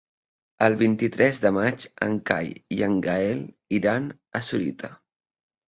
El 0.67 0.77
vint-i-tres 0.79 1.41
de 1.43 1.51
maig 1.57 1.85
en 2.07 2.17
Cai 2.31 2.51
i 2.79 2.83
en 2.89 2.97
Gaël 3.09 3.47
iran 3.81 4.11
a 4.11 4.45
Sorita. 4.51 4.95